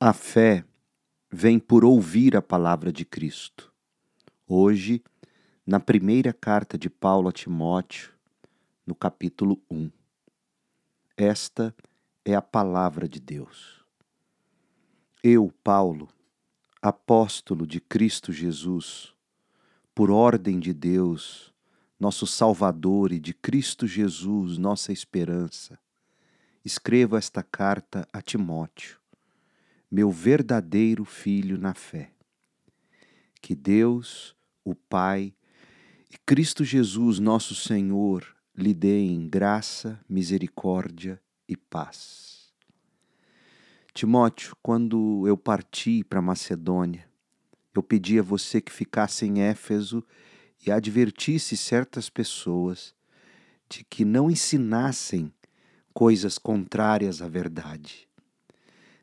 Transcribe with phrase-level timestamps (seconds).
[0.00, 0.64] A fé
[1.28, 3.72] vem por ouvir a palavra de Cristo.
[4.46, 5.02] Hoje,
[5.66, 8.12] na primeira carta de Paulo a Timóteo,
[8.86, 9.90] no capítulo 1.
[11.16, 11.74] Esta
[12.24, 13.84] é a palavra de Deus.
[15.20, 16.08] Eu, Paulo,
[16.80, 19.12] apóstolo de Cristo Jesus,
[19.92, 21.52] por ordem de Deus,
[21.98, 25.76] nosso Salvador e de Cristo Jesus, nossa esperança,
[26.64, 28.97] escrevo esta carta a Timóteo
[29.90, 32.12] meu verdadeiro filho na fé.
[33.40, 35.34] Que Deus, o Pai,
[36.12, 42.52] e Cristo Jesus, nosso Senhor, lhe deem graça, misericórdia e paz.
[43.94, 47.08] Timóteo, quando eu parti para Macedônia,
[47.74, 50.04] eu pedi a você que ficasse em Éfeso
[50.66, 52.94] e advertisse certas pessoas
[53.68, 55.32] de que não ensinassem
[55.94, 58.07] coisas contrárias à verdade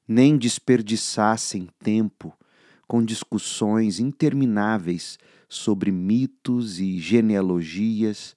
[0.07, 2.33] nem desperdiçassem tempo
[2.87, 5.17] com discussões intermináveis
[5.49, 8.35] sobre mitos e genealogias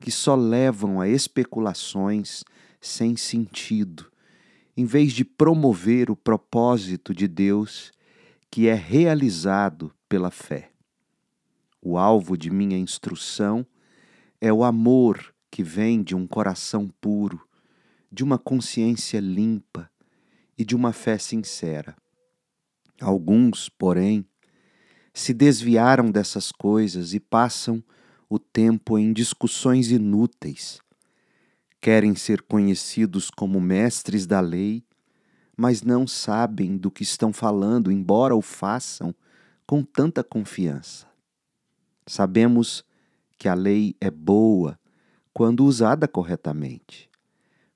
[0.00, 2.44] que só levam a especulações
[2.80, 4.06] sem sentido,
[4.76, 7.90] em vez de promover o propósito de Deus
[8.50, 10.70] que é realizado pela fé.
[11.82, 13.66] O alvo de minha instrução
[14.40, 17.40] é o amor que vem de um coração puro,
[18.10, 19.90] de uma consciência limpa
[20.58, 21.96] e de uma fé sincera.
[23.00, 24.26] Alguns, porém,
[25.14, 27.82] se desviaram dessas coisas e passam
[28.28, 30.80] o tempo em discussões inúteis.
[31.80, 34.84] Querem ser conhecidos como mestres da lei,
[35.56, 39.14] mas não sabem do que estão falando, embora o façam
[39.66, 41.06] com tanta confiança.
[42.06, 42.84] Sabemos
[43.38, 44.78] que a lei é boa
[45.32, 47.08] quando usada corretamente,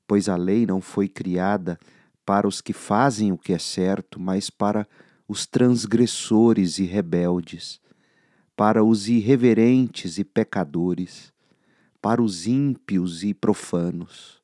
[0.06, 1.78] pois a lei não foi criada
[2.25, 4.87] para os que fazem o que é certo, mas para
[5.27, 7.81] os transgressores e rebeldes,
[8.56, 11.33] para os irreverentes e pecadores,
[12.00, 14.43] para os ímpios e profanos.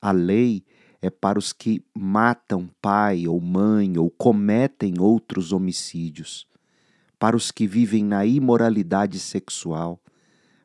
[0.00, 0.64] A lei
[1.02, 6.46] é para os que matam pai ou mãe ou cometem outros homicídios,
[7.18, 10.00] para os que vivem na imoralidade sexual,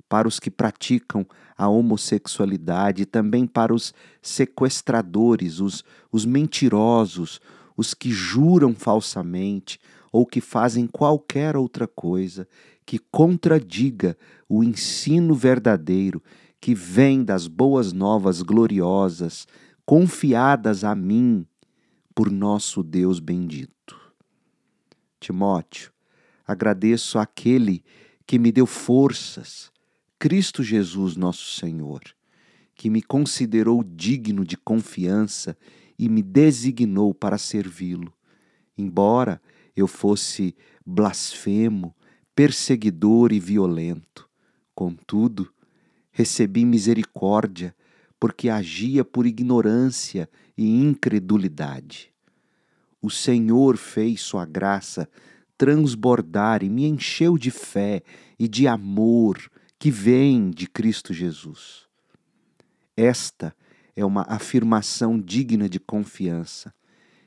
[0.07, 1.25] para os que praticam
[1.61, 7.39] a homossexualidade, também para os sequestradores, os, os mentirosos,
[7.77, 9.79] os que juram falsamente
[10.11, 12.47] ou que fazem qualquer outra coisa
[12.83, 14.17] que contradiga
[14.49, 16.23] o ensino verdadeiro
[16.59, 19.47] que vem das boas novas gloriosas,
[19.85, 21.45] confiadas a mim
[22.15, 23.95] por nosso Deus bendito.
[25.19, 25.91] Timóteo,
[26.43, 27.83] agradeço àquele
[28.25, 29.70] que me deu forças
[30.21, 31.99] Cristo Jesus, nosso Senhor,
[32.75, 35.57] que me considerou digno de confiança
[35.97, 38.13] e me designou para servi-lo,
[38.77, 39.41] embora
[39.75, 40.55] eu fosse
[40.85, 41.95] blasfemo,
[42.35, 44.29] perseguidor e violento.
[44.75, 45.51] Contudo,
[46.11, 47.75] recebi misericórdia,
[48.19, 52.13] porque agia por ignorância e incredulidade.
[53.01, 55.09] O Senhor fez sua graça
[55.57, 58.03] transbordar e me encheu de fé
[58.37, 59.49] e de amor
[59.81, 61.87] que vem de Cristo Jesus.
[62.95, 63.51] Esta
[63.95, 66.71] é uma afirmação digna de confiança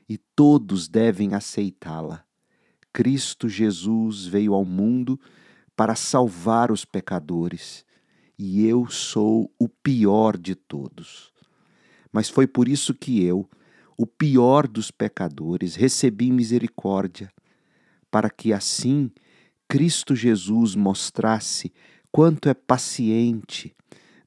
[0.07, 2.23] e todos devem aceitá-la.
[2.93, 5.19] Cristo Jesus veio ao mundo
[5.75, 7.85] para salvar os pecadores
[8.39, 11.33] e eu sou o pior de todos.
[12.09, 13.49] Mas foi por isso que eu,
[13.97, 17.29] o pior dos pecadores, recebi misericórdia,
[18.09, 19.11] para que assim
[19.67, 21.73] Cristo Jesus mostrasse
[22.15, 23.75] quanto é paciente.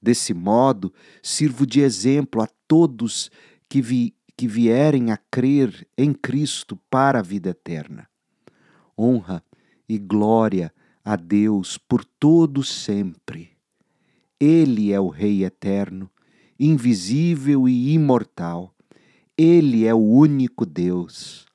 [0.01, 3.31] Desse modo, sirvo de exemplo a todos
[3.67, 8.07] que, vi, que vierem a crer em Cristo para a vida eterna.
[8.99, 9.43] Honra
[9.89, 10.71] e glória
[11.03, 13.53] a Deus por todo sempre.
[14.39, 16.11] Ele é o Rei eterno,
[16.61, 18.75] invisível e imortal.
[19.35, 21.47] Ele é o único Deus.